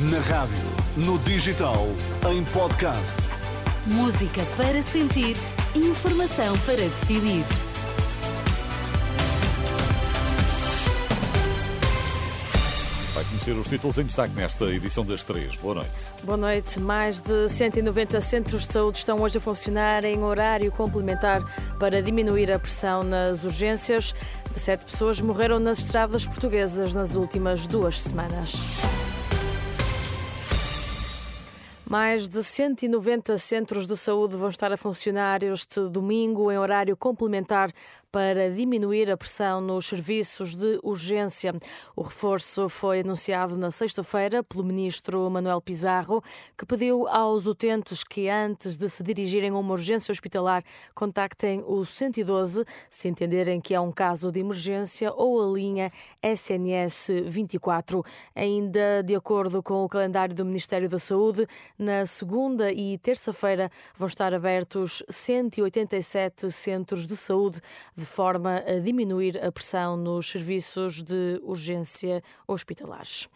Na 0.00 0.20
rádio, 0.20 0.56
no 0.96 1.18
digital, 1.18 1.88
em 2.30 2.44
podcast. 2.52 3.16
Música 3.84 4.46
para 4.56 4.80
sentir, 4.80 5.34
informação 5.74 6.56
para 6.58 6.76
decidir. 6.76 7.44
Vai 13.12 13.24
conhecer 13.24 13.50
os 13.50 13.66
títulos 13.66 13.98
em 13.98 14.04
destaque 14.04 14.34
nesta 14.36 14.66
edição 14.66 15.04
das 15.04 15.24
três. 15.24 15.56
Boa 15.56 15.74
noite. 15.74 15.94
Boa 16.22 16.36
noite. 16.36 16.78
Mais 16.78 17.20
de 17.20 17.48
190 17.48 18.20
centros 18.20 18.68
de 18.68 18.72
saúde 18.72 18.98
estão 18.98 19.20
hoje 19.20 19.38
a 19.38 19.40
funcionar 19.40 20.04
em 20.04 20.22
horário 20.22 20.70
complementar 20.70 21.42
para 21.76 22.00
diminuir 22.00 22.52
a 22.52 22.58
pressão 22.60 23.02
nas 23.02 23.42
urgências. 23.42 24.14
17 24.46 24.84
pessoas 24.84 25.20
morreram 25.20 25.58
nas 25.58 25.80
estradas 25.80 26.24
portuguesas 26.24 26.94
nas 26.94 27.16
últimas 27.16 27.66
duas 27.66 28.00
semanas. 28.00 28.78
Mais 31.88 32.28
de 32.28 32.44
190 32.44 33.38
centros 33.38 33.86
de 33.86 33.96
saúde 33.96 34.36
vão 34.36 34.50
estar 34.50 34.70
a 34.70 34.76
funcionar 34.76 35.42
este 35.42 35.80
domingo 35.88 36.52
em 36.52 36.58
horário 36.58 36.94
complementar 36.94 37.72
para 38.10 38.50
diminuir 38.50 39.10
a 39.10 39.16
pressão 39.16 39.60
nos 39.60 39.86
serviços 39.86 40.54
de 40.54 40.78
urgência. 40.82 41.54
O 41.94 42.02
reforço 42.02 42.68
foi 42.68 43.00
anunciado 43.00 43.56
na 43.56 43.70
sexta-feira 43.70 44.42
pelo 44.42 44.64
ministro 44.64 45.28
Manuel 45.30 45.60
Pizarro, 45.60 46.22
que 46.56 46.64
pediu 46.64 47.06
aos 47.06 47.46
utentes 47.46 48.02
que, 48.02 48.28
antes 48.28 48.76
de 48.76 48.88
se 48.88 49.02
dirigirem 49.02 49.50
a 49.50 49.58
uma 49.58 49.72
urgência 49.72 50.10
hospitalar, 50.10 50.64
contactem 50.94 51.62
o 51.66 51.84
112 51.84 52.64
se 52.90 53.08
entenderem 53.08 53.60
que 53.60 53.74
é 53.74 53.80
um 53.80 53.92
caso 53.92 54.32
de 54.32 54.40
emergência 54.40 55.12
ou 55.12 55.42
a 55.42 55.52
linha 55.54 55.92
SNS 56.22 57.08
24. 57.26 58.02
Ainda 58.34 59.02
de 59.02 59.14
acordo 59.14 59.62
com 59.62 59.84
o 59.84 59.88
calendário 59.88 60.34
do 60.34 60.44
Ministério 60.44 60.88
da 60.88 60.98
Saúde, 60.98 61.46
na 61.78 62.06
segunda 62.06 62.72
e 62.72 62.96
terça-feira 62.98 63.70
vão 63.94 64.08
estar 64.08 64.32
abertos 64.32 65.02
187 65.10 66.50
centros 66.50 67.06
de 67.06 67.16
saúde 67.16 67.60
de 67.98 68.06
forma 68.06 68.62
a 68.64 68.78
diminuir 68.78 69.44
a 69.44 69.50
pressão 69.50 69.96
nos 69.96 70.30
serviços 70.30 71.02
de 71.02 71.40
urgência 71.42 72.22
hospitalares. 72.46 73.28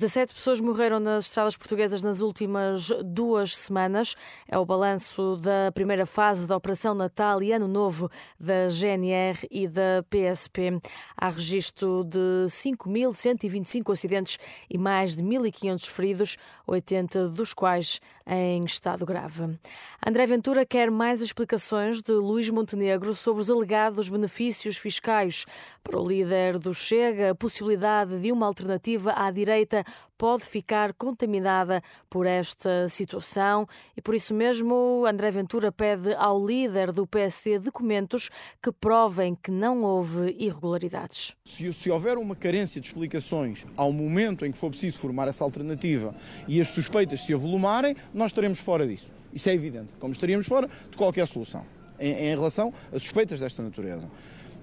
17 0.00 0.32
pessoas 0.32 0.60
morreram 0.62 0.98
nas 0.98 1.26
estradas 1.26 1.58
portuguesas 1.58 2.02
nas 2.02 2.22
últimas 2.22 2.88
duas 3.04 3.54
semanas. 3.54 4.16
É 4.48 4.56
o 4.56 4.64
balanço 4.64 5.36
da 5.36 5.70
primeira 5.74 6.06
fase 6.06 6.48
da 6.48 6.56
Operação 6.56 6.94
Natal 6.94 7.42
e 7.42 7.52
Ano 7.52 7.68
Novo 7.68 8.10
da 8.38 8.68
GNR 8.68 9.46
e 9.50 9.68
da 9.68 10.02
PSP. 10.08 10.80
Há 11.14 11.28
registro 11.28 12.02
de 12.04 12.46
5.125 12.46 13.92
acidentes 13.92 14.38
e 14.70 14.78
mais 14.78 15.16
de 15.16 15.22
1.500 15.22 15.86
feridos, 15.90 16.38
80 16.66 17.28
dos 17.28 17.52
quais 17.52 18.00
em 18.26 18.64
estado 18.64 19.04
grave. 19.04 19.58
André 20.06 20.24
Ventura 20.24 20.64
quer 20.64 20.90
mais 20.90 21.20
explicações 21.20 22.00
de 22.00 22.12
Luís 22.12 22.48
Montenegro 22.48 23.14
sobre 23.14 23.42
os 23.42 23.50
alegados 23.50 24.08
benefícios 24.08 24.78
fiscais. 24.78 25.44
Para 25.82 26.00
o 26.00 26.08
líder 26.08 26.58
do 26.58 26.72
Chega, 26.72 27.32
a 27.32 27.34
possibilidade 27.34 28.18
de 28.20 28.30
uma 28.30 28.46
alternativa 28.46 29.12
à 29.14 29.30
direita 29.30 29.84
pode 30.16 30.44
ficar 30.44 30.92
contaminada 30.92 31.82
por 32.08 32.26
esta 32.26 32.88
situação 32.88 33.66
e 33.96 34.02
por 34.02 34.14
isso 34.14 34.34
mesmo 34.34 35.04
André 35.06 35.30
Ventura 35.30 35.72
pede 35.72 36.12
ao 36.14 36.44
líder 36.44 36.92
do 36.92 37.06
PSD 37.06 37.58
documentos 37.58 38.30
que 38.62 38.70
provem 38.70 39.34
que 39.34 39.50
não 39.50 39.82
houve 39.82 40.36
irregularidades. 40.38 41.34
Se, 41.44 41.72
se 41.72 41.90
houver 41.90 42.18
uma 42.18 42.36
carência 42.36 42.80
de 42.80 42.86
explicações 42.86 43.64
ao 43.76 43.92
momento 43.92 44.44
em 44.44 44.52
que 44.52 44.58
for 44.58 44.70
preciso 44.70 44.98
formar 44.98 45.28
essa 45.28 45.42
alternativa 45.42 46.14
e 46.46 46.60
as 46.60 46.68
suspeitas 46.68 47.22
se 47.22 47.32
avolumarem, 47.32 47.96
nós 48.12 48.26
estaremos 48.26 48.58
fora 48.58 48.86
disso. 48.86 49.10
Isso 49.32 49.48
é 49.48 49.54
evidente, 49.54 49.94
como 49.98 50.12
estaríamos 50.12 50.46
fora 50.46 50.68
de 50.90 50.96
qualquer 50.96 51.26
solução 51.26 51.64
em, 51.98 52.12
em 52.12 52.34
relação 52.34 52.72
a 52.92 52.98
suspeitas 52.98 53.40
desta 53.40 53.62
natureza. 53.62 54.08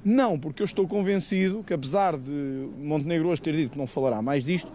Não, 0.04 0.40
porque 0.40 0.62
eu 0.62 0.66
estou 0.66 0.88
convencido 0.88 1.64
que, 1.64 1.74
apesar 1.74 2.18
de 2.18 2.70
Montenegro 2.78 3.30
hoje 3.30 3.42
ter 3.42 3.56
dito 3.56 3.72
que 3.72 3.78
não 3.78 3.88
falará 3.88 4.22
mais 4.22 4.44
disto, 4.44 4.72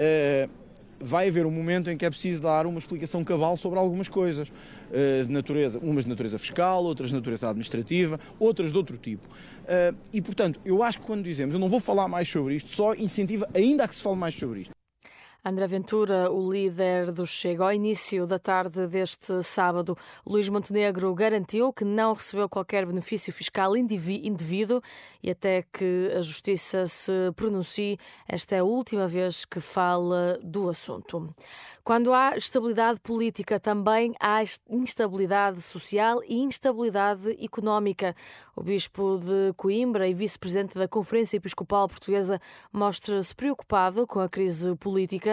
uh, 0.00 0.50
vai 0.98 1.28
haver 1.28 1.46
um 1.46 1.50
momento 1.50 1.90
em 1.90 1.96
que 1.96 2.04
é 2.04 2.10
preciso 2.10 2.42
dar 2.42 2.66
uma 2.66 2.78
explicação 2.78 3.24
cabal 3.24 3.56
sobre 3.56 3.78
algumas 3.78 4.08
coisas 4.08 4.48
uh, 4.48 5.26
de 5.26 5.32
natureza, 5.32 5.78
umas 5.82 6.04
de 6.04 6.10
natureza 6.10 6.38
fiscal, 6.38 6.84
outras 6.84 7.10
de 7.10 7.14
natureza 7.14 7.48
administrativa, 7.48 8.18
outras 8.38 8.72
de 8.72 8.78
outro 8.78 8.96
tipo. 8.96 9.26
Uh, 9.26 9.96
e, 10.12 10.20
portanto, 10.20 10.60
eu 10.64 10.82
acho 10.82 10.98
que 10.98 11.06
quando 11.06 11.22
dizemos 11.22 11.54
eu 11.54 11.60
não 11.60 11.68
vou 11.68 11.80
falar 11.80 12.08
mais 12.08 12.28
sobre 12.28 12.54
isto, 12.54 12.70
só 12.70 12.94
incentiva 12.94 13.48
ainda 13.54 13.84
a 13.84 13.88
que 13.88 13.94
se 13.94 14.02
fale 14.02 14.16
mais 14.16 14.34
sobre 14.34 14.60
isto. 14.60 14.79
André 15.42 15.66
Ventura, 15.66 16.30
o 16.30 16.52
líder 16.52 17.12
do 17.12 17.26
Chega, 17.26 17.64
ao 17.64 17.72
início 17.72 18.26
da 18.26 18.38
tarde 18.38 18.86
deste 18.86 19.42
sábado, 19.42 19.96
Luís 20.26 20.50
Montenegro 20.50 21.14
garantiu 21.14 21.72
que 21.72 21.82
não 21.82 22.12
recebeu 22.12 22.46
qualquer 22.46 22.84
benefício 22.84 23.32
fiscal 23.32 23.74
indevido 23.74 24.82
e 25.22 25.30
até 25.30 25.62
que 25.62 26.12
a 26.14 26.20
Justiça 26.20 26.86
se 26.86 27.12
pronuncie, 27.34 27.98
esta 28.28 28.56
é 28.56 28.58
a 28.58 28.64
última 28.64 29.06
vez 29.06 29.46
que 29.46 29.60
fala 29.60 30.38
do 30.42 30.68
assunto. 30.68 31.34
Quando 31.82 32.12
há 32.12 32.36
estabilidade 32.36 33.00
política, 33.00 33.58
também 33.58 34.14
há 34.20 34.42
instabilidade 34.68 35.62
social 35.62 36.20
e 36.28 36.36
instabilidade 36.36 37.32
económica. 37.42 38.14
O 38.54 38.62
bispo 38.62 39.18
de 39.18 39.52
Coimbra 39.56 40.06
e 40.06 40.12
vice-presidente 40.12 40.78
da 40.78 40.86
Conferência 40.86 41.38
Episcopal 41.38 41.88
Portuguesa 41.88 42.40
mostra-se 42.70 43.34
preocupado 43.34 44.06
com 44.06 44.20
a 44.20 44.28
crise 44.28 44.76
política. 44.76 45.29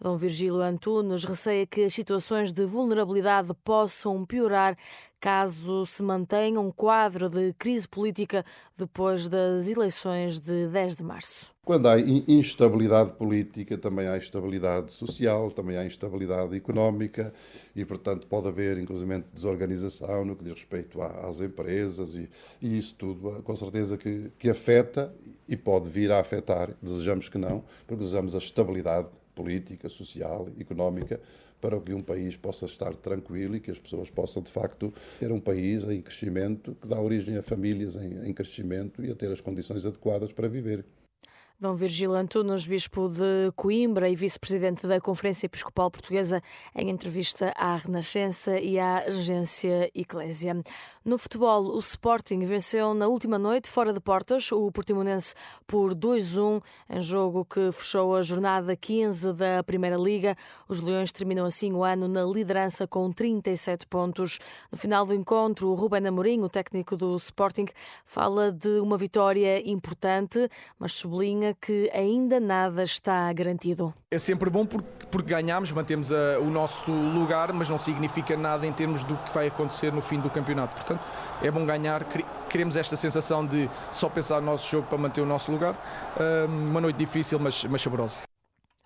Dom 0.00 0.16
Virgílio 0.16 0.60
Antunes 0.60 1.24
receia 1.24 1.66
que 1.66 1.84
as 1.84 1.92
situações 1.92 2.52
de 2.52 2.64
vulnerabilidade 2.64 3.52
possam 3.62 4.24
piorar 4.24 4.74
caso 5.20 5.84
se 5.86 6.02
mantenha 6.02 6.60
um 6.60 6.70
quadro 6.70 7.28
de 7.28 7.52
crise 7.54 7.88
política 7.88 8.44
depois 8.76 9.28
das 9.28 9.68
eleições 9.68 10.38
de 10.38 10.68
10 10.68 10.96
de 10.96 11.02
março. 11.02 11.54
Quando 11.64 11.88
há 11.88 11.98
instabilidade 11.98 13.12
política, 13.14 13.76
também 13.76 14.06
há 14.06 14.16
instabilidade 14.16 14.92
social, 14.92 15.50
também 15.50 15.76
há 15.76 15.84
instabilidade 15.84 16.56
económica 16.56 17.34
e, 17.74 17.84
portanto, 17.84 18.24
pode 18.28 18.46
haver, 18.46 18.78
inclusive, 18.78 19.24
desorganização 19.34 20.24
no 20.24 20.36
que 20.36 20.44
diz 20.44 20.52
respeito 20.52 21.02
às 21.02 21.40
empresas 21.40 22.14
e, 22.14 22.30
e 22.62 22.78
isso 22.78 22.94
tudo, 22.94 23.42
com 23.42 23.56
certeza, 23.56 23.98
que, 23.98 24.30
que 24.38 24.48
afeta 24.48 25.12
e 25.48 25.56
pode 25.56 25.88
vir 25.88 26.12
a 26.12 26.20
afetar, 26.20 26.70
desejamos 26.80 27.28
que 27.28 27.38
não, 27.38 27.64
porque 27.84 28.04
desejamos 28.04 28.34
a 28.34 28.38
estabilidade 28.38 29.08
política, 29.36 29.88
social, 29.88 30.48
económica, 30.58 31.20
para 31.60 31.78
que 31.80 31.94
um 31.94 32.02
país 32.02 32.36
possa 32.36 32.64
estar 32.64 32.96
tranquilo 32.96 33.56
e 33.56 33.60
que 33.60 33.70
as 33.70 33.78
pessoas 33.78 34.10
possam, 34.10 34.42
de 34.42 34.50
facto, 34.50 34.92
ter 35.20 35.30
um 35.30 35.40
país 35.40 35.84
em 35.84 36.00
crescimento, 36.00 36.76
que 36.80 36.88
dá 36.88 37.00
origem 37.00 37.36
a 37.36 37.42
famílias 37.42 37.94
em, 37.96 38.28
em 38.28 38.32
crescimento 38.32 39.04
e 39.04 39.10
a 39.10 39.14
ter 39.14 39.30
as 39.30 39.40
condições 39.40 39.86
adequadas 39.86 40.32
para 40.32 40.48
viver. 40.48 40.84
Dom 41.58 41.72
Virgílio 41.72 42.14
Antunes, 42.14 42.66
bispo 42.66 43.08
de 43.08 43.50
Coimbra 43.56 44.10
e 44.10 44.14
vice-presidente 44.14 44.86
da 44.86 45.00
Conferência 45.00 45.46
Episcopal 45.46 45.90
Portuguesa, 45.90 46.42
em 46.74 46.90
entrevista 46.90 47.50
à 47.56 47.76
Renascença 47.76 48.60
e 48.60 48.78
à 48.78 48.98
Agência 48.98 49.90
Eclésia. 49.94 50.60
No 51.02 51.16
futebol, 51.16 51.74
o 51.74 51.78
Sporting 51.78 52.44
venceu 52.44 52.92
na 52.92 53.08
última 53.08 53.38
noite, 53.38 53.70
fora 53.70 53.94
de 53.94 54.00
portas, 54.00 54.52
o 54.52 54.70
Portimonense 54.70 55.34
por 55.66 55.94
2-1, 55.94 56.60
em 56.90 57.00
jogo 57.00 57.42
que 57.46 57.72
fechou 57.72 58.14
a 58.14 58.20
jornada 58.20 58.76
15 58.76 59.32
da 59.32 59.62
Primeira 59.62 59.96
Liga. 59.96 60.36
Os 60.68 60.82
Leões 60.82 61.10
terminam 61.10 61.46
assim 61.46 61.72
o 61.72 61.82
ano 61.82 62.06
na 62.06 62.22
liderança 62.22 62.86
com 62.86 63.10
37 63.10 63.86
pontos. 63.86 64.38
No 64.70 64.76
final 64.76 65.06
do 65.06 65.14
encontro, 65.14 65.70
o 65.70 65.74
Ruben 65.74 66.06
Amorim, 66.06 66.42
o 66.42 66.50
técnico 66.50 66.98
do 66.98 67.16
Sporting, 67.16 67.66
fala 68.04 68.52
de 68.52 68.78
uma 68.78 68.98
vitória 68.98 69.66
importante, 69.66 70.50
mas 70.78 70.92
sublinha 70.92 71.45
que 71.54 71.90
ainda 71.92 72.40
nada 72.40 72.82
está 72.82 73.32
garantido. 73.32 73.92
É 74.10 74.18
sempre 74.18 74.50
bom 74.50 74.64
porque, 74.64 74.88
porque 75.10 75.30
ganhamos, 75.30 75.72
mantemos 75.72 76.12
a, 76.12 76.38
o 76.40 76.50
nosso 76.50 76.92
lugar, 76.92 77.52
mas 77.52 77.68
não 77.68 77.78
significa 77.78 78.36
nada 78.36 78.66
em 78.66 78.72
termos 78.72 79.02
do 79.04 79.16
que 79.16 79.32
vai 79.32 79.48
acontecer 79.48 79.92
no 79.92 80.00
fim 80.00 80.18
do 80.20 80.30
campeonato. 80.30 80.74
Portanto, 80.76 81.02
é 81.42 81.50
bom 81.50 81.64
ganhar, 81.64 82.04
queremos 82.48 82.76
esta 82.76 82.96
sensação 82.96 83.46
de 83.46 83.68
só 83.90 84.08
pensar 84.08 84.40
no 84.40 84.46
nosso 84.46 84.70
jogo 84.70 84.86
para 84.88 84.98
manter 84.98 85.20
o 85.20 85.26
nosso 85.26 85.50
lugar. 85.52 85.76
Uma 86.68 86.80
noite 86.80 86.96
difícil, 86.96 87.38
mas, 87.38 87.64
mas 87.64 87.82
saborosa. 87.82 88.25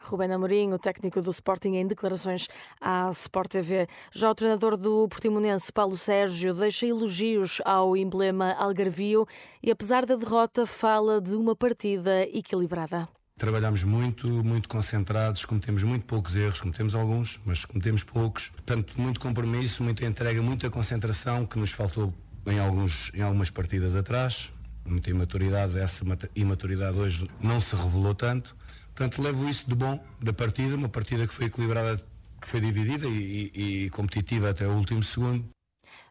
Rubén 0.00 0.32
Amorim, 0.32 0.72
o 0.72 0.78
técnico 0.78 1.20
do 1.20 1.30
Sporting, 1.30 1.76
em 1.76 1.86
declarações 1.86 2.48
à 2.80 3.10
Sport 3.10 3.50
TV. 3.50 3.86
Já 4.12 4.30
o 4.30 4.34
treinador 4.34 4.76
do 4.76 5.06
Portimonense, 5.08 5.72
Paulo 5.72 5.96
Sérgio, 5.96 6.54
deixa 6.54 6.86
elogios 6.86 7.60
ao 7.64 7.96
emblema 7.96 8.52
Algarvio 8.54 9.26
e, 9.62 9.70
apesar 9.70 10.06
da 10.06 10.16
derrota, 10.16 10.64
fala 10.66 11.20
de 11.20 11.36
uma 11.36 11.54
partida 11.54 12.22
equilibrada. 12.22 13.08
Trabalhamos 13.36 13.84
muito, 13.84 14.28
muito 14.44 14.68
concentrados, 14.68 15.44
cometemos 15.44 15.82
muito 15.82 16.04
poucos 16.04 16.36
erros, 16.36 16.60
cometemos 16.60 16.94
alguns, 16.94 17.40
mas 17.44 17.64
cometemos 17.64 18.02
poucos. 18.02 18.50
Portanto, 18.50 19.00
muito 19.00 19.18
compromisso, 19.20 19.82
muita 19.82 20.04
entrega, 20.04 20.42
muita 20.42 20.68
concentração 20.68 21.46
que 21.46 21.58
nos 21.58 21.72
faltou 21.72 22.12
em, 22.46 22.58
alguns, 22.58 23.10
em 23.14 23.22
algumas 23.22 23.48
partidas 23.48 23.96
atrás. 23.96 24.52
Muita 24.84 25.10
imaturidade, 25.10 25.78
essa 25.78 26.04
imaturidade 26.34 26.98
hoje 26.98 27.30
não 27.40 27.60
se 27.60 27.76
revelou 27.76 28.14
tanto 28.14 28.56
Portanto, 29.00 29.22
levo 29.22 29.48
isso 29.48 29.66
de 29.66 29.74
bom 29.74 29.98
da 30.20 30.30
partida, 30.30 30.76
uma 30.76 30.86
partida 30.90 31.26
que 31.26 31.32
foi 31.32 31.46
equilibrada, 31.46 31.96
que 32.38 32.46
foi 32.46 32.60
dividida 32.60 33.06
e, 33.06 33.50
e, 33.54 33.84
e 33.86 33.90
competitiva 33.90 34.50
até 34.50 34.66
o 34.66 34.72
último 34.72 35.02
segundo. 35.02 35.48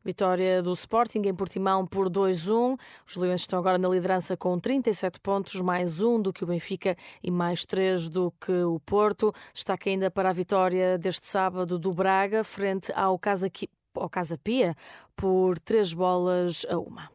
Vitória 0.03 0.59
do 0.63 0.73
Sporting 0.73 1.21
em 1.25 1.35
Portimão 1.35 1.85
por 1.85 2.09
2-1. 2.09 2.79
Os 3.07 3.15
Leões 3.15 3.41
estão 3.41 3.59
agora 3.59 3.77
na 3.77 3.87
liderança 3.87 4.35
com 4.35 4.57
37 4.57 5.19
pontos, 5.19 5.61
mais 5.61 6.01
um 6.01 6.19
do 6.19 6.33
que 6.33 6.43
o 6.43 6.47
Benfica 6.47 6.97
e 7.21 7.29
mais 7.29 7.63
três 7.63 8.09
do 8.09 8.33
que 8.43 8.63
o 8.63 8.79
Porto. 8.79 9.31
Destaca 9.53 9.87
ainda 9.87 10.09
para 10.09 10.31
a 10.31 10.33
vitória 10.33 10.97
deste 10.97 11.27
sábado 11.27 11.77
do 11.77 11.93
Braga, 11.93 12.43
frente 12.43 12.91
ao 12.93 13.19
Casa, 13.19 13.51
ao 13.93 14.09
Casa 14.09 14.35
Pia, 14.35 14.75
por 15.15 15.59
três 15.59 15.93
bolas 15.93 16.65
a 16.67 16.79
uma. 16.79 17.07